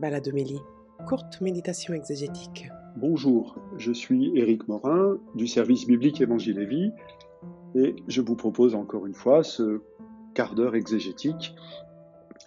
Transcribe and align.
Baladomélie, 0.00 0.62
courte 1.06 1.42
méditation 1.42 1.92
exégétique. 1.92 2.70
Bonjour, 2.96 3.58
je 3.76 3.92
suis 3.92 4.32
Éric 4.34 4.66
Morin 4.66 5.18
du 5.34 5.46
service 5.46 5.86
biblique 5.86 6.22
Évangile 6.22 6.58
et 6.58 6.64
Vie 6.64 6.90
et 7.74 7.94
je 8.08 8.22
vous 8.22 8.34
propose 8.34 8.74
encore 8.74 9.06
une 9.06 9.14
fois 9.14 9.42
ce 9.42 9.82
quart 10.32 10.54
d'heure 10.54 10.74
exégétique 10.74 11.54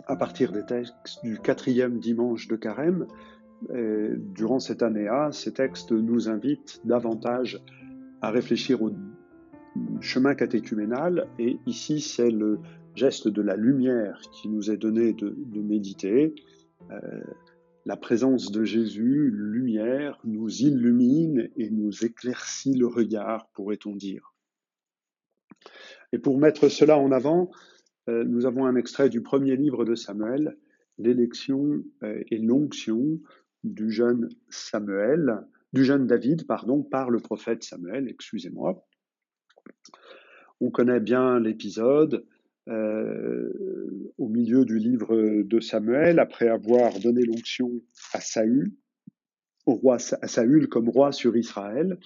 à 0.07 0.15
partir 0.15 0.51
des 0.51 0.65
textes 0.65 1.23
du 1.23 1.37
quatrième 1.37 1.99
dimanche 1.99 2.47
de 2.47 2.55
Carême. 2.55 3.05
durant 3.69 4.59
cette 4.59 4.81
année-là, 4.81 5.31
ces 5.31 5.53
textes 5.53 5.91
nous 5.91 6.29
invitent 6.29 6.81
davantage 6.85 7.61
à 8.21 8.31
réfléchir 8.31 8.81
au 8.81 8.91
chemin 10.01 10.33
catéchuménal 10.33 11.27
et 11.37 11.59
ici 11.67 12.01
c'est 12.01 12.31
le 12.31 12.59
geste 12.95 13.27
de 13.27 13.41
la 13.41 13.55
lumière 13.55 14.19
qui 14.31 14.49
nous 14.49 14.71
est 14.71 14.77
donné 14.77 15.13
de, 15.13 15.35
méditer. 15.61 16.33
Euh, 16.91 17.21
la 17.85 17.97
présence 17.97 18.51
de 18.51 18.63
Jésus, 18.63 19.29
lumière, 19.31 20.19
nous 20.23 20.49
illumine 20.49 21.49
et 21.57 21.69
nous 21.69 22.05
éclaircit 22.05 22.75
le 22.75 22.87
regard, 22.87 23.49
pourrait-on 23.53 23.95
dire. 23.95 24.33
Et 26.13 26.19
pour 26.19 26.39
mettre 26.39 26.69
cela 26.69 26.97
en 26.97 27.11
avant, 27.11 27.51
euh, 28.09 28.23
nous 28.23 28.45
avons 28.45 28.65
un 28.65 28.75
extrait 28.75 29.09
du 29.09 29.21
premier 29.21 29.55
livre 29.55 29.83
de 29.83 29.95
Samuel, 29.95 30.57
l'élection 30.97 31.83
euh, 32.03 32.23
et 32.29 32.37
l'onction 32.37 33.19
du 33.63 33.91
jeune 33.91 34.29
Samuel, 34.49 35.41
du 35.73 35.83
jeune 35.83 36.05
David, 36.07 36.45
pardon, 36.45 36.83
par 36.83 37.09
le 37.09 37.19
prophète 37.19 37.63
Samuel, 37.63 38.07
excusez-moi. 38.07 38.85
On 40.61 40.69
connaît 40.69 40.99
bien 40.99 41.39
l'épisode. 41.39 42.25
Milieu 44.43 44.65
du 44.65 44.77
livre 44.77 45.41
de 45.41 45.59
Samuel, 45.61 46.19
après 46.19 46.49
avoir 46.49 46.99
donné 46.99 47.23
l'onction 47.23 47.71
à 48.11 48.19
Saül, 48.19 48.73
au 49.65 49.75
roi, 49.75 49.95
à 50.21 50.27
Saül 50.27 50.67
comme 50.67 50.89
roi 50.89 51.13
sur 51.13 51.37
Israël. 51.37 51.97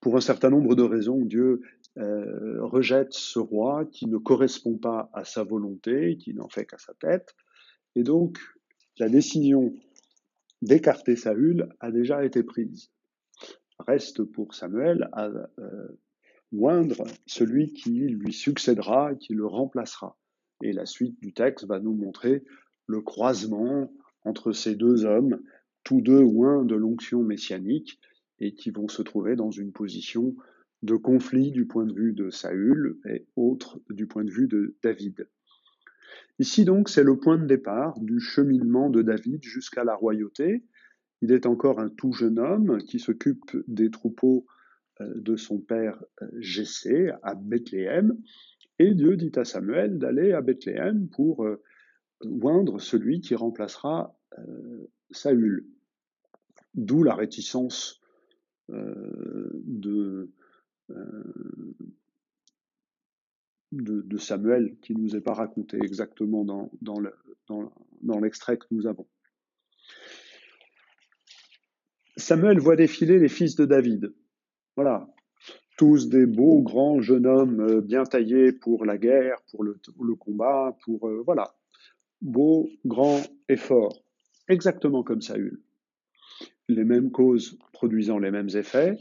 Pour 0.00 0.18
un 0.18 0.20
certain 0.20 0.50
nombre 0.50 0.74
de 0.74 0.82
raisons, 0.82 1.24
Dieu 1.24 1.62
euh, 1.96 2.62
rejette 2.62 3.14
ce 3.14 3.38
roi 3.38 3.86
qui 3.86 4.06
ne 4.06 4.18
correspond 4.18 4.76
pas 4.76 5.08
à 5.14 5.24
sa 5.24 5.42
volonté, 5.42 6.18
qui 6.18 6.34
n'en 6.34 6.50
fait 6.50 6.66
qu'à 6.66 6.76
sa 6.76 6.92
tête. 6.92 7.34
Et 7.94 8.02
donc, 8.02 8.36
la 8.98 9.08
décision 9.08 9.74
d'écarter 10.60 11.16
Saül 11.16 11.70
a 11.80 11.90
déjà 11.90 12.22
été 12.22 12.42
prise. 12.42 12.90
Reste 13.78 14.24
pour 14.24 14.54
Samuel 14.54 15.08
à 15.12 15.28
euh, 15.28 15.98
moindre 16.52 17.04
celui 17.24 17.72
qui 17.72 17.92
lui 17.92 18.34
succédera, 18.34 19.14
qui 19.14 19.32
le 19.32 19.46
remplacera. 19.46 20.18
Et 20.62 20.72
la 20.72 20.86
suite 20.86 21.20
du 21.20 21.32
texte 21.32 21.66
va 21.66 21.80
nous 21.80 21.94
montrer 21.94 22.44
le 22.86 23.00
croisement 23.00 23.92
entre 24.24 24.52
ces 24.52 24.74
deux 24.74 25.04
hommes, 25.04 25.40
tous 25.84 26.00
deux 26.00 26.20
loin 26.20 26.64
de 26.64 26.74
l'onction 26.74 27.22
messianique, 27.22 28.00
et 28.40 28.54
qui 28.54 28.70
vont 28.70 28.88
se 28.88 29.02
trouver 29.02 29.36
dans 29.36 29.50
une 29.50 29.72
position 29.72 30.34
de 30.82 30.96
conflit 30.96 31.50
du 31.50 31.66
point 31.66 31.84
de 31.84 31.92
vue 31.92 32.12
de 32.12 32.30
Saül 32.30 32.98
et 33.06 33.26
autre 33.36 33.80
du 33.90 34.06
point 34.06 34.24
de 34.24 34.30
vue 34.30 34.48
de 34.48 34.76
David. 34.82 35.28
Ici 36.38 36.64
donc, 36.64 36.88
c'est 36.88 37.04
le 37.04 37.18
point 37.18 37.36
de 37.36 37.46
départ 37.46 38.00
du 38.00 38.18
cheminement 38.18 38.88
de 38.88 39.02
David 39.02 39.42
jusqu'à 39.42 39.84
la 39.84 39.94
royauté. 39.94 40.64
Il 41.20 41.32
est 41.32 41.44
encore 41.44 41.80
un 41.80 41.90
tout 41.90 42.12
jeune 42.12 42.38
homme 42.38 42.82
qui 42.84 42.98
s'occupe 42.98 43.56
des 43.68 43.90
troupeaux 43.90 44.46
euh, 45.00 45.12
de 45.16 45.36
son 45.36 45.58
père 45.58 46.02
euh, 46.22 46.26
Jessé 46.38 47.10
à 47.22 47.34
Bethléem, 47.34 48.16
et 48.80 48.94
Dieu 48.94 49.16
dit 49.16 49.32
à 49.36 49.44
Samuel 49.44 49.98
d'aller 49.98 50.32
à 50.32 50.40
Bethléem 50.40 51.08
pour 51.10 51.44
euh, 51.44 51.62
celui 52.78 53.20
qui 53.20 53.34
remplacera 53.34 54.16
Saül. 55.10 55.66
D'où 56.74 57.02
la 57.02 57.14
réticence 57.14 58.00
de, 58.68 60.30
de, 63.72 64.18
Samuel, 64.18 64.76
qui 64.80 64.94
ne 64.94 65.00
nous 65.00 65.16
est 65.16 65.20
pas 65.20 65.34
raconté 65.34 65.76
exactement 65.82 66.44
dans 66.44 68.20
l'extrait 68.20 68.56
que 68.56 68.66
nous 68.70 68.86
avons. 68.86 69.06
Samuel 72.16 72.60
voit 72.60 72.76
défiler 72.76 73.18
les 73.18 73.28
fils 73.28 73.56
de 73.56 73.64
David. 73.64 74.14
Voilà. 74.76 75.08
Tous 75.80 76.10
des 76.10 76.26
beaux, 76.26 76.60
grands 76.60 77.00
jeunes 77.00 77.24
hommes 77.24 77.60
euh, 77.60 77.80
bien 77.80 78.04
taillés 78.04 78.52
pour 78.52 78.84
la 78.84 78.98
guerre, 78.98 79.38
pour 79.50 79.64
le, 79.64 80.14
combat, 80.14 80.76
pour. 80.84 81.08
Euh, 81.08 81.22
voilà. 81.24 81.54
Beaux, 82.20 82.68
grands 82.84 83.22
et 83.48 83.56
forts. 83.56 84.04
Exactement 84.46 85.02
comme 85.02 85.22
Saül. 85.22 85.62
Les 86.68 86.84
mêmes 86.84 87.10
causes 87.10 87.58
produisant 87.72 88.18
les 88.18 88.30
mêmes 88.30 88.50
effets. 88.50 88.98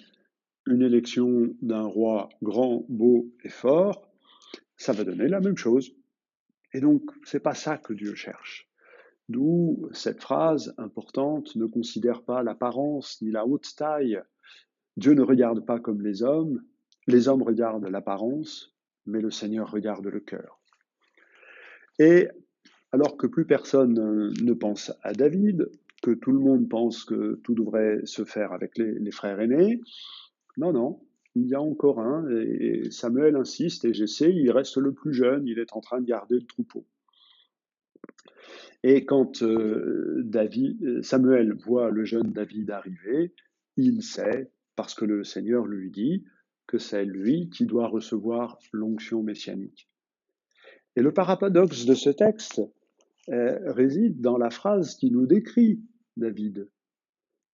Une 0.67 0.81
élection 0.81 1.53
d'un 1.61 1.83
roi 1.83 2.29
grand, 2.41 2.85
beau 2.87 3.27
et 3.43 3.49
fort, 3.49 4.09
ça 4.77 4.93
va 4.93 5.03
donner 5.03 5.27
la 5.27 5.41
même 5.41 5.57
chose. 5.57 5.91
Et 6.73 6.79
donc, 6.79 7.01
c'est 7.25 7.43
pas 7.43 7.55
ça 7.55 7.77
que 7.77 7.91
Dieu 7.91 8.15
cherche. 8.15 8.69
D'où 9.27 9.89
cette 9.91 10.21
phrase 10.21 10.73
importante 10.77 11.57
ne 11.57 11.65
considère 11.65 12.21
pas 12.21 12.41
l'apparence 12.41 13.21
ni 13.21 13.31
la 13.31 13.45
haute 13.45 13.75
taille 13.75 14.21
Dieu 14.99 15.13
ne 15.13 15.21
regarde 15.21 15.65
pas 15.65 15.79
comme 15.79 16.01
les 16.01 16.23
hommes, 16.23 16.61
les 17.07 17.29
hommes 17.29 17.41
regardent 17.41 17.87
l'apparence, 17.87 18.75
mais 19.05 19.21
le 19.21 19.31
Seigneur 19.31 19.71
regarde 19.71 20.05
le 20.05 20.19
cœur. 20.19 20.59
Et 21.99 22.27
alors 22.91 23.15
que 23.15 23.25
plus 23.25 23.45
personne 23.45 24.33
ne 24.41 24.53
pense 24.53 24.91
à 25.01 25.13
David, 25.13 25.69
que 26.03 26.11
tout 26.11 26.33
le 26.33 26.39
monde 26.39 26.67
pense 26.67 27.05
que 27.05 27.39
tout 27.43 27.55
devrait 27.55 28.01
se 28.03 28.25
faire 28.25 28.51
avec 28.51 28.77
les, 28.77 29.11
frères 29.11 29.39
aînés, 29.39 29.79
non, 30.57 30.73
non, 30.73 30.99
il 31.33 31.47
y 31.47 31.55
a 31.55 31.61
encore 31.61 32.01
un, 32.01 32.29
et 32.29 32.91
Samuel 32.91 33.37
insiste, 33.37 33.85
et 33.85 33.93
j'essaie, 33.93 34.33
il 34.33 34.51
reste 34.51 34.77
le 34.77 34.93
plus 34.93 35.13
jeune, 35.13 35.47
il 35.47 35.59
est 35.59 35.73
en 35.73 35.79
train 35.79 36.01
de 36.01 36.05
garder 36.05 36.35
le 36.35 36.45
troupeau. 36.45 36.85
Et 38.83 39.05
quand 39.05 39.43
euh, 39.43 40.23
Samuel 41.03 41.53
voit 41.53 41.89
le 41.89 42.03
jeune 42.03 42.31
David 42.33 42.71
arriver, 42.71 43.33
il 43.77 44.03
sait 44.03 44.51
parce 44.79 44.95
que 44.95 45.03
le 45.03 45.25
Seigneur 45.25 45.65
lui 45.65 45.91
dit 45.91 46.23
que 46.65 46.77
c'est 46.77 47.03
lui 47.03 47.49
qui 47.49 47.65
doit 47.65 47.89
recevoir 47.89 48.57
l'onction 48.71 49.21
messianique. 49.21 49.89
Et 50.95 51.01
le 51.01 51.13
paradoxe 51.13 51.83
de 51.83 51.93
ce 51.93 52.09
texte 52.09 52.61
euh, 53.27 53.73
réside 53.73 54.21
dans 54.21 54.37
la 54.37 54.49
phrase 54.49 54.95
qui 54.95 55.11
nous 55.11 55.27
décrit 55.27 55.81
David. 56.15 56.69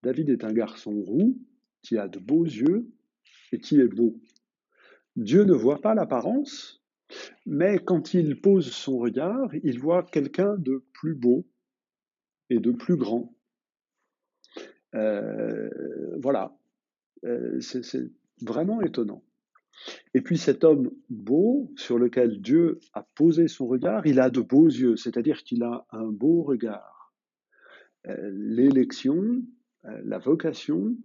David 0.03 0.29
est 0.29 0.43
un 0.43 0.53
garçon 0.53 1.01
roux 1.01 1.39
qui 1.81 1.97
a 1.97 2.07
de 2.07 2.19
beaux 2.19 2.43
yeux 2.43 2.91
et 3.51 3.57
qui 3.57 3.79
est 3.81 3.87
beau. 3.87 4.21
Dieu 5.15 5.45
ne 5.45 5.53
voit 5.53 5.81
pas 5.81 5.95
l'apparence, 5.95 6.83
mais 7.47 7.79
quand 7.79 8.13
il 8.13 8.39
pose 8.39 8.71
son 8.71 8.99
regard, 8.99 9.49
il 9.63 9.79
voit 9.79 10.03
quelqu'un 10.03 10.57
de 10.59 10.85
plus 10.93 11.15
beau 11.15 11.43
et 12.51 12.59
de 12.59 12.69
plus 12.69 12.97
grand. 12.97 13.33
Euh, 14.93 15.71
voilà, 16.19 16.55
euh, 17.23 17.59
c'est 17.61 18.11
vraiment 18.41 18.81
étonnant. 18.81 19.23
Et 20.13 20.21
puis 20.21 20.37
cet 20.37 20.63
homme 20.63 20.91
beau, 21.09 21.71
sur 21.75 21.99
lequel 21.99 22.41
Dieu 22.41 22.79
a 22.93 23.05
posé 23.15 23.47
son 23.47 23.67
regard, 23.67 24.05
il 24.07 24.19
a 24.19 24.29
de 24.29 24.41
beaux 24.41 24.67
yeux, 24.67 24.95
c'est-à-dire 24.95 25.43
qu'il 25.43 25.63
a 25.63 25.85
un 25.91 26.07
beau 26.07 26.43
regard. 26.43 27.13
Euh, 28.07 28.31
l'élection, 28.33 29.43
euh, 29.85 30.01
la 30.05 30.17
vocation 30.17 30.95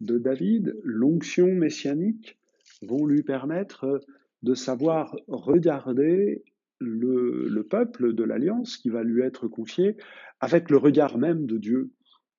de 0.00 0.18
David, 0.18 0.78
l'onction 0.82 1.46
messianique, 1.46 2.38
vont 2.82 3.06
lui 3.06 3.22
permettre 3.22 4.00
de 4.42 4.54
savoir 4.54 5.16
regarder 5.28 6.44
le, 6.78 7.46
le 7.48 7.62
peuple 7.64 8.14
de 8.14 8.24
l'Alliance 8.24 8.78
qui 8.78 8.88
va 8.88 9.02
lui 9.02 9.22
être 9.22 9.48
confié 9.48 9.96
avec 10.40 10.70
le 10.70 10.78
regard 10.78 11.18
même 11.18 11.44
de 11.46 11.58
Dieu, 11.58 11.90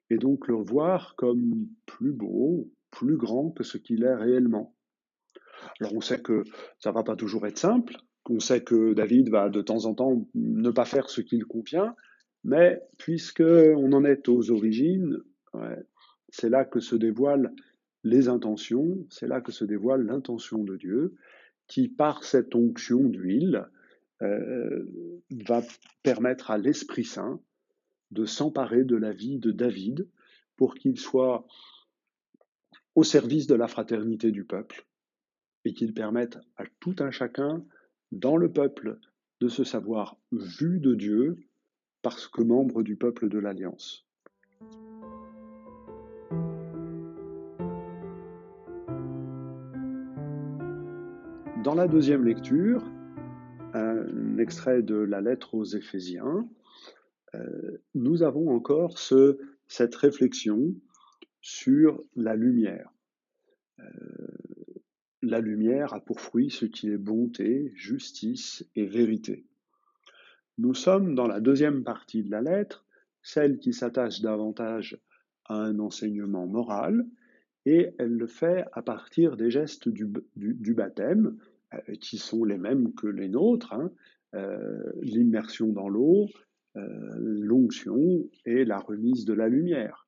et 0.09 0.17
donc 0.17 0.47
le 0.47 0.55
voir 0.55 1.15
comme 1.15 1.67
plus 1.85 2.11
beau, 2.11 2.69
plus 2.91 3.17
grand 3.17 3.51
que 3.51 3.63
ce 3.63 3.77
qu'il 3.77 4.03
est 4.03 4.15
réellement. 4.15 4.75
Alors 5.79 5.93
on 5.95 6.01
sait 6.01 6.21
que 6.21 6.43
ça 6.79 6.91
va 6.91 7.03
pas 7.03 7.15
toujours 7.15 7.47
être 7.47 7.57
simple, 7.57 7.95
on 8.29 8.39
sait 8.39 8.63
que 8.63 8.93
David 8.93 9.29
va 9.29 9.49
de 9.49 9.61
temps 9.61 9.85
en 9.85 9.93
temps 9.93 10.27
ne 10.35 10.69
pas 10.69 10.85
faire 10.85 11.09
ce 11.09 11.21
qu'il 11.21 11.45
convient, 11.45 11.95
mais 12.43 12.81
puisque 12.97 13.41
on 13.41 13.91
en 13.93 14.03
est 14.05 14.27
aux 14.29 14.51
origines, 14.51 15.17
c'est 16.29 16.49
là 16.49 16.65
que 16.65 16.79
se 16.79 16.95
dévoilent 16.95 17.53
les 18.03 18.27
intentions, 18.27 19.05
c'est 19.09 19.27
là 19.27 19.41
que 19.41 19.51
se 19.51 19.65
dévoile 19.65 20.05
l'intention 20.05 20.63
de 20.63 20.75
Dieu, 20.75 21.15
qui 21.67 21.87
par 21.87 22.23
cette 22.23 22.55
onction 22.55 23.03
d'huile 23.03 23.67
euh, 24.21 24.83
va 25.45 25.63
permettre 26.03 26.51
à 26.51 26.57
l'Esprit 26.57 27.05
Saint 27.05 27.39
de 28.11 28.25
s'emparer 28.25 28.83
de 28.83 28.95
la 28.95 29.13
vie 29.13 29.39
de 29.39 29.51
David 29.51 30.07
pour 30.57 30.75
qu'il 30.75 30.99
soit 30.99 31.45
au 32.95 33.03
service 33.03 33.47
de 33.47 33.55
la 33.55 33.67
fraternité 33.67 34.31
du 34.31 34.43
peuple 34.43 34.85
et 35.65 35.73
qu'il 35.73 35.93
permette 35.93 36.39
à 36.57 36.63
tout 36.79 36.95
un 36.99 37.11
chacun 37.11 37.63
dans 38.11 38.37
le 38.37 38.51
peuple 38.51 38.99
de 39.39 39.47
se 39.47 39.63
savoir 39.63 40.17
vu 40.31 40.79
de 40.79 40.95
Dieu 40.95 41.39
parce 42.01 42.27
que 42.27 42.41
membre 42.41 42.83
du 42.83 42.95
peuple 42.95 43.29
de 43.29 43.39
l'Alliance. 43.39 44.05
Dans 51.63 51.75
la 51.75 51.87
deuxième 51.87 52.25
lecture, 52.25 52.83
un 53.73 54.39
extrait 54.39 54.81
de 54.81 54.95
la 54.95 55.21
lettre 55.21 55.53
aux 55.53 55.63
Éphésiens, 55.63 56.49
euh, 57.35 57.77
nous 57.93 58.23
avons 58.23 58.49
encore 58.49 58.97
ce, 58.97 59.37
cette 59.67 59.95
réflexion 59.95 60.73
sur 61.41 62.03
la 62.15 62.35
lumière. 62.35 62.93
Euh, 63.79 63.83
la 65.23 65.39
lumière 65.39 65.93
a 65.93 65.99
pour 65.99 66.21
fruit 66.21 66.49
ce 66.49 66.65
qui 66.65 66.89
est 66.89 66.97
bonté, 66.97 67.71
justice 67.75 68.65
et 68.75 68.85
vérité. 68.85 69.45
Nous 70.57 70.73
sommes 70.73 71.15
dans 71.15 71.27
la 71.27 71.39
deuxième 71.39 71.83
partie 71.83 72.23
de 72.23 72.31
la 72.31 72.41
lettre, 72.41 72.85
celle 73.21 73.59
qui 73.59 73.73
s'attache 73.73 74.21
davantage 74.21 74.99
à 75.45 75.55
un 75.55 75.79
enseignement 75.79 76.47
moral, 76.47 77.05
et 77.65 77.93
elle 77.99 78.15
le 78.15 78.27
fait 78.27 78.65
à 78.73 78.81
partir 78.81 79.37
des 79.37 79.51
gestes 79.51 79.89
du, 79.89 80.73
baptême, 80.73 81.37
euh, 81.73 81.95
qui 81.99 82.17
sont 82.17 82.43
les 82.43 82.57
mêmes 82.57 82.93
que 82.93 83.07
les 83.07 83.29
nôtres, 83.29 83.73
hein, 83.73 83.91
euh, 84.33 84.91
l'immersion 85.01 85.67
dans 85.67 85.89
l'eau, 85.89 86.27
l'onction 86.73 88.29
et 88.45 88.63
la 88.63 88.79
remise 88.79 89.25
de 89.25 89.33
la 89.33 89.49
lumière. 89.49 90.07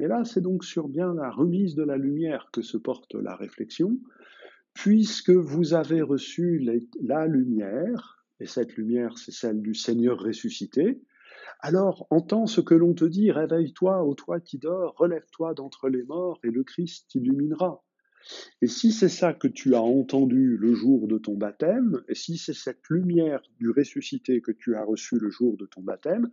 Et 0.00 0.06
là, 0.06 0.24
c'est 0.24 0.40
donc 0.40 0.64
sur 0.64 0.88
bien 0.88 1.12
la 1.12 1.30
remise 1.30 1.74
de 1.74 1.82
la 1.82 1.98
lumière 1.98 2.48
que 2.52 2.62
se 2.62 2.78
porte 2.78 3.14
la 3.14 3.36
réflexion, 3.36 4.00
puisque 4.72 5.28
vous 5.28 5.74
avez 5.74 6.00
reçu 6.00 6.66
la 7.02 7.26
lumière, 7.26 8.24
et 8.40 8.46
cette 8.46 8.76
lumière, 8.76 9.18
c'est 9.18 9.30
celle 9.30 9.60
du 9.60 9.74
Seigneur 9.74 10.18
ressuscité, 10.18 11.02
alors 11.60 12.06
entends 12.08 12.46
ce 12.46 12.62
que 12.62 12.74
l'on 12.74 12.94
te 12.94 13.04
dit, 13.04 13.30
réveille-toi, 13.30 14.02
ô 14.02 14.14
toi 14.14 14.40
qui 14.40 14.56
dors, 14.56 14.94
relève-toi 14.96 15.52
d'entre 15.52 15.90
les 15.90 16.04
morts, 16.04 16.40
et 16.44 16.50
le 16.50 16.64
Christ 16.64 17.08
t'illuminera. 17.10 17.84
Et 18.62 18.68
si 18.68 18.92
c'est 18.92 19.10
ça 19.10 19.34
que 19.34 19.48
tu 19.48 19.74
as 19.74 19.82
entendu 19.82 20.56
le 20.56 20.72
jour 20.72 21.08
de 21.08 21.18
ton 21.18 21.36
baptême, 21.36 22.02
et 22.08 22.14
si 22.14 22.38
c'est 22.38 22.54
cette 22.54 22.88
lumière 22.88 23.42
du 23.58 23.68
ressuscité 23.68 24.40
que 24.40 24.52
tu 24.52 24.76
as 24.76 24.84
reçue 24.84 25.18
le 25.18 25.28
jour 25.28 25.58
de 25.58 25.66
ton 25.66 25.82
baptême, 25.82 26.30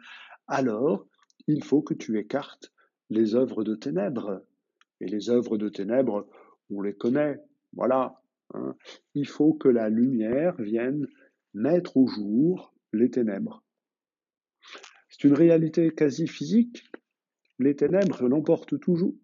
alors 0.47 1.05
il 1.47 1.65
faut 1.65 1.81
que 1.81 1.93
tu 1.93 2.17
écartes 2.17 2.71
les 3.09 3.35
œuvres 3.35 3.63
de 3.63 3.75
ténèbres. 3.75 4.43
Et 4.99 5.07
les 5.07 5.29
œuvres 5.29 5.57
de 5.57 5.69
ténèbres, 5.69 6.27
on 6.69 6.81
les 6.81 6.93
connaît, 6.93 7.39
voilà. 7.73 8.21
Hein. 8.53 8.75
Il 9.13 9.27
faut 9.27 9.53
que 9.53 9.69
la 9.69 9.89
lumière 9.89 10.55
vienne 10.59 11.07
mettre 11.53 11.97
au 11.97 12.07
jour 12.07 12.73
les 12.93 13.09
ténèbres. 13.09 13.63
C'est 15.09 15.23
une 15.23 15.33
réalité 15.33 15.91
quasi 15.91 16.27
physique. 16.27 16.89
Les 17.59 17.75
ténèbres 17.75 18.27
l'emportent 18.27 18.79
toujours, 18.79 19.15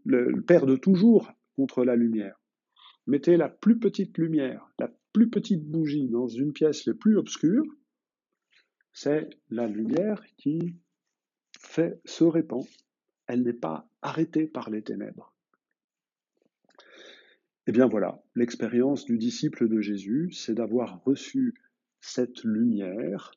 perdent 0.48 0.80
toujours 0.80 1.32
contre 1.56 1.84
la 1.84 1.96
lumière. 1.96 2.40
Mettez 3.06 3.38
la 3.38 3.50
plus 3.50 3.80
petite 3.80 4.18
lumière, 4.18 4.68
la 4.80 4.92
plus 5.12 5.30
petite 5.30 5.64
bougie 5.64 6.10
dans 6.10 6.28
une 6.28 6.54
pièce 6.54 6.86
les 6.86 6.94
plus 6.94 7.18
obscure, 7.18 7.64
c'est 8.94 9.30
la 9.50 9.68
lumière 9.68 10.24
qui 10.38 10.76
fait, 11.60 12.00
se 12.06 12.24
répand. 12.24 12.64
Elle 13.28 13.44
n'est 13.44 13.54
pas 13.54 13.88
arrêtée 14.02 14.48
par 14.48 14.70
les 14.70 14.82
ténèbres. 14.82 15.34
Eh 17.66 17.72
bien 17.72 17.88
voilà, 17.88 18.22
l'expérience 18.36 19.06
du 19.06 19.18
disciple 19.18 19.70
de 19.70 19.80
Jésus, 19.80 20.32
c'est 20.34 20.56
d'avoir 20.56 21.02
reçu 21.04 21.54
cette 22.02 22.44
lumière 22.44 23.32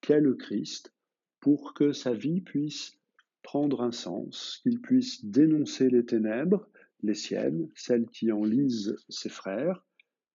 qu'est 0.00 0.20
le 0.20 0.34
Christ 0.34 0.92
pour 1.38 1.72
que 1.74 1.92
sa 1.92 2.12
vie 2.12 2.40
puisse 2.40 2.98
prendre 3.42 3.82
un 3.82 3.92
sens, 3.92 4.60
qu'il 4.62 4.80
puisse 4.80 5.24
dénoncer 5.24 5.90
les 5.90 6.04
ténèbres, 6.04 6.68
les 7.02 7.14
siennes, 7.14 7.68
celles 7.74 8.08
qui 8.08 8.32
enlisent 8.32 8.96
ses 9.08 9.28
frères, 9.28 9.84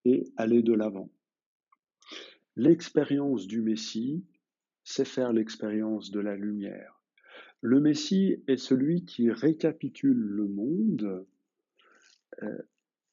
et 0.05 0.31
aller 0.37 0.61
de 0.61 0.73
l'avant. 0.73 1.09
L'expérience 2.55 3.45
du 3.45 3.61
Messie, 3.61 4.25
c'est 4.83 5.05
faire 5.05 5.33
l'expérience 5.33 6.11
de 6.11 6.19
la 6.19 6.35
lumière. 6.35 6.96
Le 7.61 7.79
Messie 7.79 8.43
est 8.47 8.57
celui 8.57 9.05
qui 9.05 9.31
récapitule 9.31 10.17
le 10.17 10.47
monde 10.47 11.25
euh, 12.43 12.57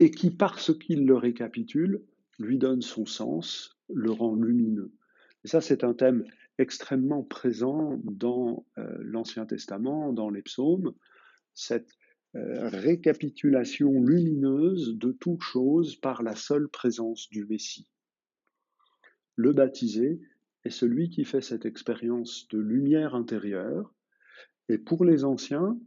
et 0.00 0.11
qui, 0.11 0.31
parce 0.31 0.76
qu'il 0.76 1.06
le 1.06 1.17
récapitule, 1.17 2.02
lui 2.38 2.58
donne 2.58 2.82
son 2.82 3.06
sens, 3.06 3.79
le 3.93 4.11
rend 4.11 4.35
lumineux. 4.35 4.93
Ça, 5.44 5.61
c'est 5.61 5.85
un 5.85 5.94
thème 5.94 6.25
extrêmement 6.58 7.23
présent 7.23 8.00
dans 8.05 8.67
euh, 8.79 8.96
l'Ancien 9.00 9.46
Testament, 9.46 10.12
dans 10.12 10.31
les 10.31 10.43
psaumes, 10.43 10.94
cette 11.55 11.91
euh, 12.37 12.69
récapitulation 12.69 14.00
lumineuse 14.02 14.96
de 14.96 15.12
toute 15.12 15.43
chose 15.43 15.96
par 15.96 16.23
la 16.23 16.35
seule 16.35 16.69
présence 16.69 17.29
du 17.31 17.44
Messie. 17.46 17.88
Le 19.37 19.52
baptisé 19.52 20.20
est 20.64 20.70
celui 20.70 21.11
qui 21.11 21.25
fait 21.25 21.41
cette 21.41 21.67
expérience 21.67 22.49
de 22.49 22.58
lumière 22.58 23.14
intérieure, 23.14 23.93
et 24.69 24.78
pour 24.78 25.05
les 25.05 25.25
anciens, 25.25 25.78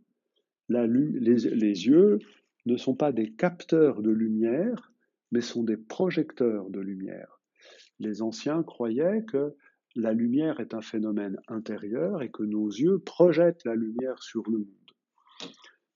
les, 0.70 1.88
yeux 1.88 2.20
ne 2.66 2.78
sont 2.78 2.96
pas 2.96 3.12
des 3.12 3.32
capteurs 3.32 4.02
de 4.02 4.12
lumière, 4.12 4.92
mais 5.32 5.42
sont 5.42 5.64
des 5.64 5.78
projecteurs 5.78 6.70
de 6.70 6.80
lumière. 6.80 7.42
Les 8.00 8.22
anciens 8.22 8.64
croyaient 8.64 9.24
que 9.24 9.56
la 9.96 10.14
lumière 10.14 10.60
est 10.60 10.74
un 10.74 10.82
phénomène 10.82 11.40
intérieur 11.48 12.22
et 12.22 12.30
que 12.30 12.44
nos 12.44 12.68
yeux 12.68 13.00
projettent 13.00 13.66
la 13.66 13.76
lumière 13.76 14.22
sur 14.22 14.48
le 14.50 14.60
monde. 14.60 14.68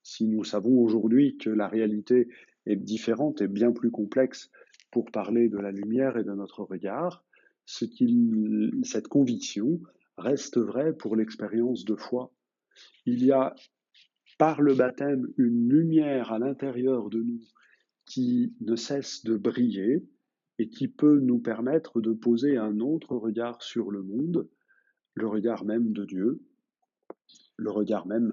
Si 0.02 0.26
nous 0.28 0.44
savons 0.44 0.80
aujourd'hui 0.80 1.38
que 1.38 1.50
la 1.50 1.68
réalité 1.68 2.28
est 2.66 2.76
différente 2.76 3.42
et 3.42 3.48
bien 3.48 3.72
plus 3.72 3.92
complexe 3.92 4.50
pour 4.90 5.12
parler 5.12 5.50
de 5.50 5.58
la 5.58 5.72
lumière 5.72 6.18
et 6.18 6.24
de 6.24 6.34
notre 6.34 6.64
regard, 6.64 7.24
ce 7.66 7.86
cette 8.84 9.08
conviction 9.08 9.80
reste 10.18 10.58
vraie 10.58 10.94
pour 10.94 11.16
l'expérience 11.16 11.86
de 11.86 11.96
foi. 11.96 12.34
Il 13.06 13.24
y 13.24 13.32
a 13.32 13.56
par 14.38 14.62
le 14.62 14.74
baptême 14.74 15.28
une 15.38 15.70
lumière 15.70 16.32
à 16.32 16.40
l'intérieur 16.40 17.10
de 17.10 17.22
nous 17.22 17.42
qui 18.06 18.54
ne 18.62 18.76
cesse 18.76 19.24
de 19.24 19.38
briller 19.38 20.04
et 20.58 20.70
qui 20.70 20.88
peut 20.88 21.20
nous 21.20 21.40
permettre 21.40 22.02
de 22.02 22.12
poser 22.12 22.58
un 22.58 22.80
autre 22.80 23.16
regard 23.16 23.62
sur 23.62 23.92
le 23.92 24.02
monde, 24.02 24.50
le 25.14 25.28
regard 25.28 25.66
même 25.66 25.94
de 25.94 26.06
Dieu, 26.06 26.42
le 27.58 27.72
regard 27.72 28.08
même 28.08 28.32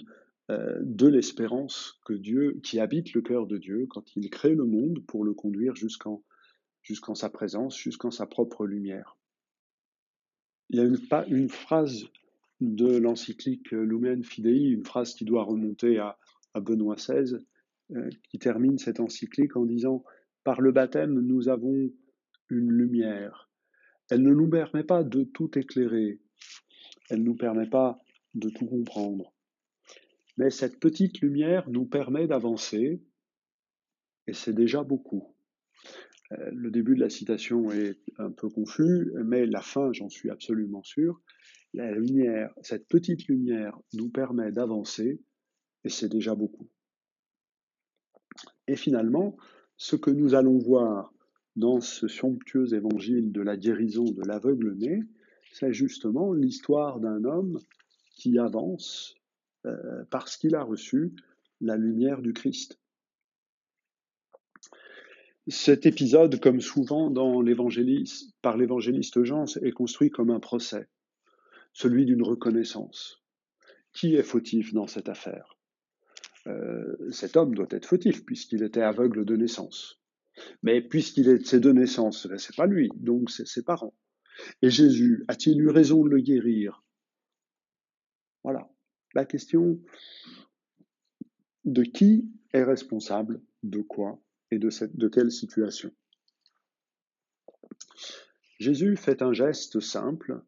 euh, 0.50 0.79
de 0.82 1.06
l'espérance 1.06 2.01
que 2.06 2.15
Dieu, 2.15 2.58
qui 2.63 2.81
habite 2.81 3.13
le 3.13 3.20
cœur 3.20 3.46
de 3.46 3.58
Dieu 3.58 3.86
quand 3.89 4.17
il 4.17 4.31
crée 4.31 4.55
le 4.55 4.65
monde 4.65 5.05
pour 5.06 5.24
le 5.24 5.34
conduire 5.34 5.74
jusqu'en 5.74 6.22
sa 7.15 7.29
présence, 7.29 7.77
jusqu'en 7.77 8.10
sa 8.10 8.27
propre 8.27 8.67
lumière. 8.67 9.19
Il 10.70 10.79
y 10.79 10.81
a 10.81 10.84
une, 10.84 10.98
pas 10.98 11.27
une 11.27 11.51
phrase 11.51 12.06
de 12.60 12.96
l'encyclique 12.96 13.70
Lumen 13.70 14.24
Fidei, 14.24 14.70
une 14.70 14.84
phrase 14.84 15.15
qui 15.15 15.24
doit 15.24 15.44
remonter 15.44 15.98
à, 15.98 16.19
Benoît 16.55 16.96
XVI, 16.96 17.36
euh, 17.93 18.10
qui 18.29 18.38
termine 18.41 18.79
cette 18.79 18.98
encyclique 18.98 19.56
en 19.56 19.65
disant 19.65 20.03
Par 20.43 20.60
le 20.60 20.72
baptême, 20.72 21.20
nous 21.20 21.48
avons 21.48 21.93
une 22.50 22.72
lumière. 22.72 23.48
Elle 24.10 24.22
ne 24.22 24.34
nous 24.34 24.48
permet 24.48 24.82
pas 24.82 25.05
de 25.05 25.22
tout 25.22 25.56
éclairer, 25.56 26.19
elle 27.10 27.20
ne 27.20 27.24
nous 27.24 27.36
permet 27.36 27.69
pas 27.69 27.98
de 28.34 28.48
tout 28.48 28.67
comprendre. 28.67 29.32
Mais 30.36 30.50
cette 30.50 30.81
petite 30.81 31.20
lumière 31.20 31.69
nous 31.69 31.84
permet 31.84 32.27
d'avancer, 32.27 33.03
et 34.27 34.32
c'est 34.32 34.53
déjà 34.53 34.82
beaucoup. 34.82 35.34
Euh, 36.32 36.50
le 36.53 36.70
début 36.70 36.94
de 36.94 37.00
la 37.00 37.10
citation 37.10 37.70
est 37.70 37.98
un 38.19 38.31
peu 38.31 38.48
confus, 38.48 39.12
mais 39.24 39.46
la 39.46 39.62
fin, 39.62 39.93
j'en 39.93 40.08
suis 40.08 40.31
absolument 40.31 40.82
sûr. 40.82 41.20
La 41.75 41.93
lumière, 41.93 42.53
cette 42.63 42.89
petite 42.89 43.29
lumière 43.29 43.79
nous 43.93 44.08
permet 44.08 44.53
d'avancer, 44.53 45.20
et 45.84 45.89
c'est 45.89 46.08
déjà 46.08 46.34
beaucoup. 46.34 46.69
Et 48.67 48.77
finalement, 48.77 49.37
ce 49.77 49.96
que 49.96 50.10
nous 50.10 50.34
allons 50.34 50.58
voir 50.58 51.13
dans 51.56 51.81
ce 51.81 52.08
somptueux 52.08 52.75
évangile 52.75 53.32
de 53.32 53.43
la 53.43 53.56
guérison 53.56 54.05
de 54.05 54.22
l'aveugle-né, 54.27 55.03
c'est 55.53 55.72
justement 55.72 56.32
l'histoire 56.32 57.01
d'un 57.01 57.25
homme 57.25 57.58
qui 58.15 58.39
avance 58.39 59.15
euh, 59.67 60.05
parce 60.10 60.37
qu'il 60.37 60.55
a 60.55 60.63
reçu 60.63 61.15
la 61.60 61.77
lumière 61.77 62.22
du 62.22 62.32
Christ. 62.32 62.79
Cet 65.48 65.87
épisode, 65.87 66.39
comme 66.41 66.60
souvent 66.60 67.10
dans 67.10 67.43
par 68.43 68.56
l'évangéliste 68.56 69.25
Jean, 69.25 69.46
est 69.63 69.72
construit 69.72 70.10
comme 70.10 70.31
un 70.31 70.41
procès, 70.41 70.87
celui 71.79 72.05
d'une 72.06 72.25
reconnaissance. 72.25 73.23
Qui 73.93 74.17
est 74.17 74.25
fautif 74.25 74.75
dans 74.75 74.89
cette 74.89 75.08
affaire? 75.08 75.56
Euh, 76.49 76.97
Cet 77.13 77.37
homme 77.37 77.55
doit 77.55 77.69
être 77.70 77.87
fautif 77.87 78.25
puisqu'il 78.25 78.65
était 78.65 78.82
aveugle 78.82 79.25
de 79.25 79.37
naissance. 79.37 80.01
Mais 80.65 80.81
puisqu'il 80.81 81.29
est 81.29 81.55
de 81.55 81.70
naissance, 81.70 82.23
ce 82.23 82.29
ben, 82.29 82.37
c'est 82.37 82.56
pas 82.56 82.67
lui, 82.67 82.91
donc 82.97 83.31
c'est 83.31 83.47
ses 83.47 83.63
parents. 83.63 83.94
Et 84.61 84.70
Jésus 84.70 85.25
a-t-il 85.29 85.61
eu 85.61 85.69
raison 85.69 86.03
de 86.03 86.11
le 86.11 86.20
guérir? 86.20 86.82
Voilà. 88.43 88.69
La 89.15 89.25
question 89.25 89.81
de 91.65 91.85
qui 91.85 92.29
est 92.53 92.65
responsable 92.65 93.41
de 93.63 93.82
quoi 93.82 94.20
et 94.51 94.58
de 94.58 95.08
quelle 95.08 95.31
situation? 95.31 95.93
Jésus 98.58 98.97
fait 98.97 99.23
un 99.23 99.32
geste 99.32 99.79
simple 99.79 100.43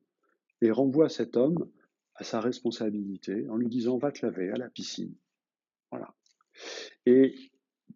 et 0.60 0.70
renvoie 0.70 1.08
cet 1.08 1.36
homme 1.36 1.70
à 2.14 2.24
sa 2.24 2.40
responsabilité 2.40 3.48
en 3.48 3.56
lui 3.56 3.68
disant 3.68 3.98
va 3.98 4.12
te 4.12 4.24
laver 4.24 4.50
à 4.50 4.56
la 4.56 4.68
piscine. 4.68 5.14
Voilà. 5.90 6.14
Et 7.06 7.34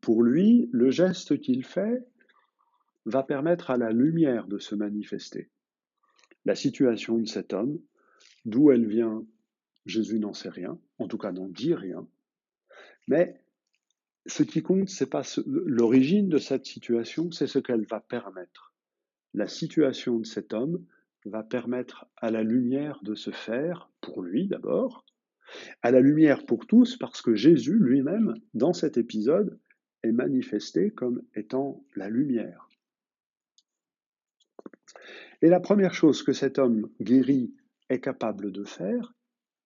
pour 0.01 0.23
lui, 0.23 0.69
le 0.73 0.91
geste 0.91 1.41
qu'il 1.41 1.65
fait 1.65 2.07
va 3.05 3.23
permettre 3.23 3.71
à 3.71 3.77
la 3.77 3.93
lumière 3.93 4.47
de 4.47 4.59
se 4.59 4.75
manifester. 4.75 5.51
La 6.45 6.55
situation 6.55 7.19
de 7.19 7.27
cet 7.27 7.53
homme, 7.53 7.79
d'où 8.45 8.71
elle 8.71 8.87
vient, 8.87 9.27
Jésus 9.87 10.19
n'en 10.19 10.33
sait 10.33 10.49
rien, 10.49 10.79
en 10.99 11.09
tout 11.09 11.19
cas 11.19 11.33
n'en 11.33 11.49
dit 11.49 11.75
rien, 11.75 12.07
mais 13.09 13.41
ce 14.27 14.43
qui 14.43 14.63
compte, 14.63 14.89
c'est 14.89 15.11
pas 15.11 15.23
l'origine 15.47 16.29
de 16.29 16.39
cette 16.39 16.65
situation, 16.65 17.31
c'est 17.31 17.47
ce 17.47 17.59
qu'elle 17.59 17.85
va 17.85 18.01
permettre. 18.01 18.73
La 19.35 19.49
situation 19.49 20.19
de 20.19 20.27
cet 20.27 20.55
homme 20.55 20.85
va 21.25 21.43
permettre 21.43 22.07
à 22.17 22.31
la 22.31 22.43
lumière 22.43 23.01
de 23.03 23.15
se 23.15 23.31
faire, 23.31 23.91
pour 24.01 24.23
lui 24.23 24.47
d'abord, 24.47 25.05
à 25.83 25.91
la 25.91 26.01
lumière 26.01 26.45
pour 26.45 26.67
tous, 26.67 26.97
parce 26.97 27.23
que 27.23 27.35
Jésus 27.35 27.79
lui-même, 27.79 28.35
dans 28.55 28.73
cet 28.73 28.97
épisode, 28.97 29.59
est 30.03 30.13
manifesté 30.13 30.91
comme 30.91 31.23
étant 31.35 31.85
la 31.97 32.09
lumière. 32.09 32.69
Et 35.43 35.49
la 35.49 35.61
première 35.61 35.95
chose 35.95 36.23
que 36.23 36.33
cet 36.33 36.59
homme 36.59 36.89
guéri 37.01 37.55
est 37.89 38.01
capable 38.01 38.53
de 38.53 38.65
faire, 38.65 39.15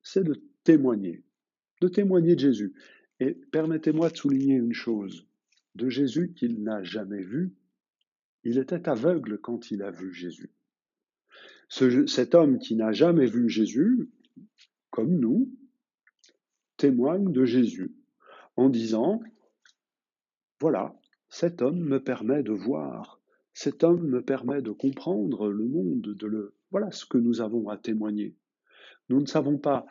c'est 0.03 0.25
de 0.25 0.43
témoigner, 0.65 1.23
de 1.81 1.88
témoigner 1.88 2.35
de 2.35 2.41
Jésus. 2.41 2.75
Et 3.21 3.35
permettez-moi 3.53 4.11
de 4.11 4.17
souligner 4.17 4.57
une 4.57 4.73
chose, 4.73 5.27
de 5.75 5.88
Jésus 5.88 6.33
qu'il 6.35 6.62
n'a 6.62 6.83
jamais 6.83 7.23
vu. 7.23 7.55
Il 8.45 8.59
était 8.59 8.88
aveugle 8.88 9.38
quand 9.38 9.71
il 9.71 9.83
a 9.83 9.91
vu 9.91 10.12
Jésus. 10.12 10.50
Cet 11.69 12.35
homme 12.35 12.59
qui 12.59 12.77
n'a 12.77 12.93
jamais 12.93 13.27
vu 13.27 13.49
Jésus, 13.49 14.11
comme 14.91 15.19
nous, 15.19 15.51
témoigne 16.77 17.33
de 17.33 17.45
Jésus 17.45 17.95
en 18.57 18.69
disant, 18.71 19.21
voilà, 20.61 20.99
cet 21.29 21.63
homme 21.63 21.81
me 21.81 22.03
permet 22.03 22.43
de 22.43 22.53
voir, 22.53 23.21
cet 23.53 23.85
homme 23.85 24.07
me 24.07 24.23
permet 24.23 24.63
de 24.63 24.71
comprendre 24.71 25.49
le 25.49 25.67
monde, 25.67 26.01
de 26.01 26.27
le, 26.27 26.55
voilà 26.71 26.91
ce 26.91 27.07
que 27.07 27.19
nous 27.19 27.41
avons 27.41 27.69
à 27.69 27.77
témoigner. 27.77 28.37
Nous 29.09 29.21
ne 29.21 29.27
savons 29.27 29.59
pas 29.59 29.87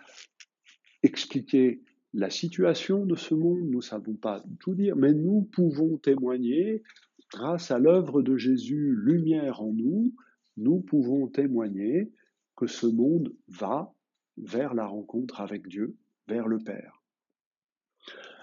expliquer 1.04 1.82
la 2.14 2.30
situation 2.30 3.06
de 3.06 3.16
ce 3.16 3.36
monde, 3.36 3.70
nous 3.70 3.78
ne 3.78 3.82
savons 3.82 4.16
pas 4.16 4.44
tout 4.60 4.74
dire, 4.74 4.96
mais 4.96 5.14
nous 5.14 5.44
pouvons 5.44 5.98
témoigner, 5.98 6.84
grâce 7.32 7.72
à 7.72 7.80
l'œuvre 7.80 8.22
de 8.22 8.38
Jésus, 8.38 8.96
lumière 8.96 9.62
en 9.62 9.74
nous, 9.74 10.14
nous 10.58 10.80
pouvons 10.80 11.28
témoigner 11.28 12.12
que 12.56 12.68
ce 12.68 12.88
monde 12.88 13.34
va 13.48 13.94
vers 14.38 14.74
la 14.74 14.86
rencontre 14.86 15.42
avec 15.42 15.68
Dieu, 15.68 15.96
vers 16.28 16.48
le 16.48 16.60
Père. 16.60 17.02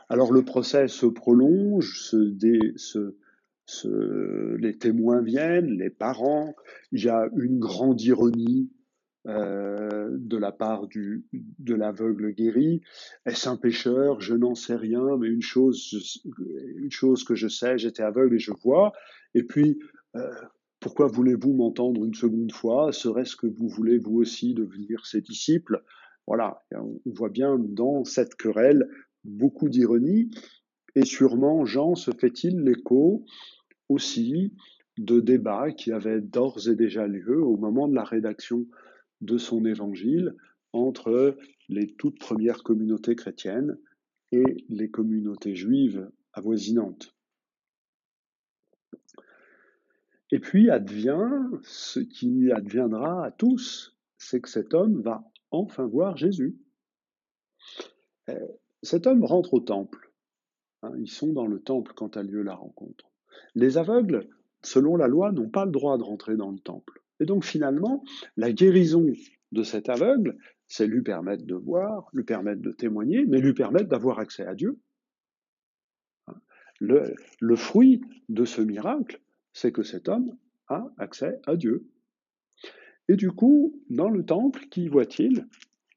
Alors 0.08 0.32
le 0.32 0.44
procès 0.44 0.88
se 0.88 1.06
prolonge, 1.06 2.14
les 4.58 4.78
témoins 4.78 5.22
viennent, 5.22 5.70
les 5.70 5.90
parents, 5.90 6.54
il 6.92 7.04
y 7.04 7.08
a 7.08 7.28
une 7.36 7.58
grande 7.58 8.00
ironie 8.02 8.70
euh, 9.26 10.10
de 10.12 10.36
la 10.36 10.52
part 10.52 10.86
de 10.86 11.74
l'aveugle 11.74 12.32
guéri. 12.32 12.82
Est-ce 13.24 13.48
un 13.48 13.56
pécheur? 13.56 14.20
Je 14.20 14.34
n'en 14.34 14.54
sais 14.54 14.76
rien, 14.76 15.16
mais 15.18 15.28
une 15.28 15.40
chose, 15.40 16.22
une 16.76 16.90
chose 16.90 17.24
que 17.24 17.34
je 17.34 17.48
sais, 17.48 17.78
j'étais 17.78 18.02
aveugle 18.02 18.34
et 18.36 18.38
je 18.38 18.52
vois. 18.52 18.92
Et 19.34 19.42
puis, 19.42 19.78
euh, 20.14 20.28
pourquoi 20.84 21.06
voulez-vous 21.06 21.54
m'entendre 21.54 22.04
une 22.04 22.12
seconde 22.12 22.52
fois? 22.52 22.92
Serait-ce 22.92 23.36
que 23.36 23.46
vous 23.46 23.68
voulez 23.68 23.96
vous 23.96 24.16
aussi 24.16 24.52
devenir 24.52 25.06
ses 25.06 25.22
disciples? 25.22 25.82
Voilà, 26.26 26.62
on 26.72 27.00
voit 27.06 27.30
bien 27.30 27.58
dans 27.58 28.04
cette 28.04 28.34
querelle 28.34 28.86
beaucoup 29.24 29.70
d'ironie. 29.70 30.30
Et 30.94 31.06
sûrement, 31.06 31.64
Jean 31.64 31.94
se 31.94 32.10
fait-il 32.10 32.60
l'écho 32.60 33.24
aussi 33.88 34.52
de 34.98 35.20
débats 35.20 35.72
qui 35.72 35.90
avaient 35.90 36.20
d'ores 36.20 36.68
et 36.68 36.76
déjà 36.76 37.06
lieu 37.06 37.42
au 37.42 37.56
moment 37.56 37.88
de 37.88 37.94
la 37.94 38.04
rédaction 38.04 38.66
de 39.22 39.38
son 39.38 39.64
évangile 39.64 40.36
entre 40.74 41.38
les 41.70 41.94
toutes 41.94 42.18
premières 42.18 42.62
communautés 42.62 43.16
chrétiennes 43.16 43.78
et 44.32 44.66
les 44.68 44.90
communautés 44.90 45.54
juives 45.54 46.10
avoisinantes. 46.34 47.13
Et 50.34 50.40
puis 50.40 50.68
advient 50.68 51.30
ce 51.62 52.00
qui 52.00 52.50
adviendra 52.50 53.24
à 53.24 53.30
tous, 53.30 53.96
c'est 54.18 54.40
que 54.40 54.48
cet 54.48 54.74
homme 54.74 55.00
va 55.00 55.22
enfin 55.52 55.86
voir 55.86 56.16
Jésus. 56.16 56.58
Euh, 58.28 58.34
cet 58.82 59.06
homme 59.06 59.22
rentre 59.24 59.54
au 59.54 59.60
temple. 59.60 60.12
Hein, 60.82 60.90
ils 60.98 61.08
sont 61.08 61.32
dans 61.32 61.46
le 61.46 61.60
temple 61.60 61.92
quand 61.94 62.16
a 62.16 62.24
lieu 62.24 62.42
la 62.42 62.56
rencontre. 62.56 63.12
Les 63.54 63.78
aveugles, 63.78 64.28
selon 64.64 64.96
la 64.96 65.06
loi, 65.06 65.30
n'ont 65.30 65.50
pas 65.50 65.66
le 65.66 65.70
droit 65.70 65.98
de 65.98 66.02
rentrer 66.02 66.36
dans 66.36 66.50
le 66.50 66.58
temple. 66.58 67.00
Et 67.20 67.26
donc 67.26 67.44
finalement, 67.44 68.02
la 68.36 68.50
guérison 68.50 69.06
de 69.52 69.62
cet 69.62 69.88
aveugle, 69.88 70.36
c'est 70.66 70.88
lui 70.88 71.02
permettre 71.02 71.44
de 71.44 71.54
voir, 71.54 72.08
lui 72.12 72.24
permettre 72.24 72.60
de 72.60 72.72
témoigner, 72.72 73.24
mais 73.24 73.38
lui 73.38 73.54
permettre 73.54 73.86
d'avoir 73.86 74.18
accès 74.18 74.44
à 74.44 74.56
Dieu. 74.56 74.80
Le, 76.80 77.14
le, 77.38 77.54
fruit 77.54 78.00
de 78.28 78.44
ce 78.44 78.60
miracle, 78.60 79.20
c'est 79.54 79.72
que 79.72 79.82
cet 79.82 80.08
homme 80.08 80.36
a 80.68 80.92
accès 80.98 81.40
à 81.46 81.56
Dieu. 81.56 81.86
Et 83.08 83.16
du 83.16 83.30
coup, 83.30 83.80
dans 83.88 84.10
le 84.10 84.26
temple, 84.26 84.66
qui 84.68 84.88
voit-il? 84.88 85.48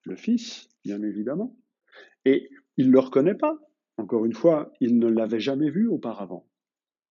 Le 0.06 0.16
Fils, 0.16 0.70
bien 0.86 1.02
évidemment. 1.02 1.58
Et 2.24 2.50
il 2.78 2.88
ne 2.88 2.94
le 2.94 3.00
reconnaît 3.00 3.36
pas. 3.36 3.60
Encore 3.98 4.26
une 4.26 4.34
fois, 4.34 4.72
il 4.80 5.00
ne 5.00 5.08
l'avait 5.08 5.40
jamais 5.40 5.70
vu 5.70 5.88
auparavant. 5.88 6.48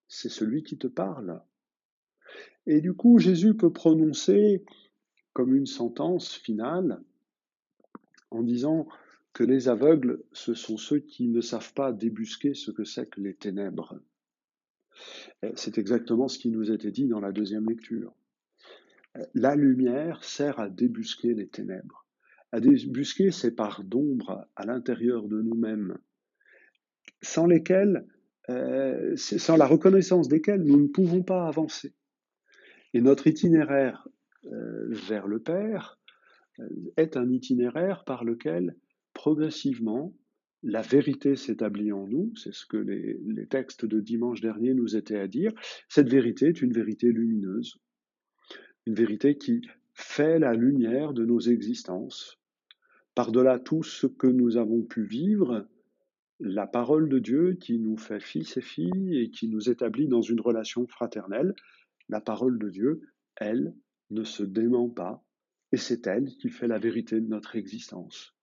C'est 0.08 0.28
celui 0.28 0.62
qui 0.62 0.78
te 0.78 0.86
parle. 0.86 1.42
Et 2.66 2.80
du 2.80 2.94
coup, 2.94 3.18
Jésus 3.18 3.54
peut 3.54 3.72
prononcer 3.72 4.64
comme 5.32 5.54
une 5.54 5.66
sentence 5.66 6.34
finale 6.34 7.02
en 8.30 8.42
disant 8.42 8.86
que 9.32 9.44
les 9.44 9.68
aveugles, 9.68 10.22
ce 10.32 10.54
sont 10.54 10.78
ceux 10.78 11.00
qui 11.00 11.28
ne 11.28 11.40
savent 11.40 11.74
pas 11.74 11.92
débusquer 11.92 12.54
ce 12.54 12.70
que 12.70 12.84
c'est 12.84 13.08
que 13.08 13.20
les 13.20 13.34
ténèbres. 13.34 14.00
C'est 15.54 15.78
exactement 15.78 16.28
ce 16.28 16.38
qui 16.38 16.50
nous 16.50 16.70
était 16.70 16.90
dit 16.90 17.06
dans 17.06 17.20
la 17.20 17.32
deuxième 17.32 17.68
lecture. 17.68 18.14
La 19.34 19.54
lumière 19.54 20.24
sert 20.24 20.58
à 20.58 20.68
débusquer 20.68 21.34
les 21.34 21.48
ténèbres. 21.48 22.06
À 22.52 22.60
débusquer 22.60 23.30
ces 23.30 23.54
parts 23.54 23.84
d'ombre 23.84 24.46
à 24.56 24.66
l'intérieur 24.66 25.28
de 25.28 25.40
nous-mêmes, 25.42 25.98
sans 27.22 27.46
lesquelles, 27.46 28.06
euh, 28.50 29.16
sans 29.16 29.56
la 29.56 29.66
reconnaissance 29.66 30.28
desquelles 30.28 30.62
nous 30.62 30.80
ne 30.80 30.88
pouvons 30.88 31.22
pas 31.22 31.46
avancer. 31.46 31.94
Et 32.94 33.00
notre 33.00 33.26
itinéraire 33.26 34.08
euh, 34.46 34.86
vers 34.88 35.26
le 35.26 35.40
Père 35.40 35.98
euh, 36.60 36.68
est 36.96 37.16
un 37.16 37.28
itinéraire 37.30 38.04
par 38.04 38.24
lequel 38.24 38.76
progressivement 39.12 40.14
la 40.68 40.82
vérité 40.82 41.37
s'établit 41.37 41.92
en 41.92 42.08
nous, 42.08 42.32
c'est 42.35 42.52
ce 42.52 42.66
que 42.66 42.76
les, 42.76 43.46
textes 43.46 43.85
de 43.85 44.00
dimanche 44.00 44.40
dernier 44.40 44.75
nous 44.75 44.96
étaient 44.96 45.18
à 45.18 45.28
dire. 45.28 45.52
Cette 45.88 46.08
vérité 46.08 46.46
est 46.46 46.61
une 46.61 46.73
vérité 46.73 47.06
lumineuse, 47.12 47.78
une 48.87 48.94
vérité 48.94 49.38
qui 49.38 49.62
fait 49.94 50.40
la 50.40 50.54
lumière 50.54 51.12
de 51.12 51.25
nos 51.25 51.38
existences. 51.38 52.40
Par-delà 53.14 53.61
tout 53.61 53.85
ce 53.85 54.08
que 54.08 54.26
nous 54.26 54.56
avons 54.56 54.82
pu 54.82 55.04
vivre, 55.04 55.68
la 56.40 56.66
parole 56.66 57.08
de 57.08 57.20
Dieu 57.20 57.54
qui 57.54 57.78
nous 57.78 57.96
fait 57.96 58.20
fils 58.20 58.56
et 58.56 58.61
filles 58.61 59.18
et 59.20 59.30
qui 59.30 59.49
nous 59.49 59.70
établit 59.70 60.08
dans 60.08 60.20
une 60.20 60.40
relation 60.40 60.88
fraternelle, 60.88 61.54
la 62.08 62.20
parole 62.20 62.58
de 62.58 62.70
Dieu, 62.70 63.02
elle, 63.37 63.73
ne 64.11 64.25
se 64.25 64.42
dément 64.42 64.88
pas, 64.88 65.25
et 65.70 65.76
c'est 65.76 66.08
elle 66.08 66.26
qui 66.26 66.49
fait 66.49 66.68
la 66.68 66.78
vérité 66.78 67.20
de 67.20 67.28
notre 67.28 67.54
existence. 67.54 68.36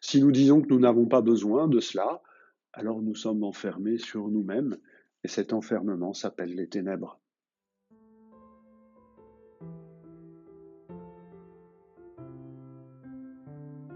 Si 0.00 0.20
nous 0.20 0.30
disons 0.30 0.62
que 0.62 0.68
nous 0.68 0.80
n'avons 0.80 1.06
pas 1.06 1.20
besoin 1.20 1.68
de 1.68 1.80
cela, 1.80 2.22
alors 2.72 3.02
nous 3.02 3.14
sommes 3.14 3.44
enfermés 3.44 3.98
sur 3.98 4.28
nous-mêmes, 4.28 4.76
et 5.24 5.28
cet 5.28 5.52
enfermement 5.52 6.14
s'appelle 6.14 6.54
les 6.54 6.68
ténèbres. 6.68 7.18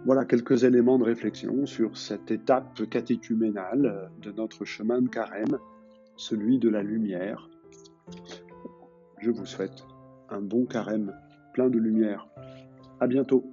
Voilà 0.04 0.26
quelques 0.26 0.64
éléments 0.64 0.98
de 0.98 1.04
réflexion 1.04 1.64
sur 1.64 1.96
cette 1.96 2.30
étape 2.30 2.88
catéchuménale 2.90 4.10
de 4.20 4.32
notre 4.32 4.66
chemin 4.66 5.00
de 5.00 5.08
carême, 5.08 5.58
celui 6.16 6.58
de 6.58 6.68
la 6.68 6.82
lumière, 6.82 7.48
je 9.24 9.30
vous 9.30 9.46
souhaite 9.46 9.84
un 10.28 10.40
bon 10.40 10.66
carême 10.66 11.14
plein 11.54 11.70
de 11.70 11.78
lumière. 11.78 12.28
À 13.00 13.06
bientôt. 13.06 13.44